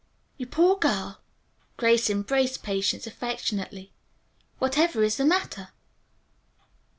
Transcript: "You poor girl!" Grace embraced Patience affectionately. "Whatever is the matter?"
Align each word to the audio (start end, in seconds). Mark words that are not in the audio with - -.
"You 0.35 0.47
poor 0.47 0.79
girl!" 0.79 1.19
Grace 1.77 2.09
embraced 2.09 2.63
Patience 2.63 3.05
affectionately. 3.05 3.91
"Whatever 4.57 5.03
is 5.03 5.17
the 5.17 5.25
matter?" 5.25 5.69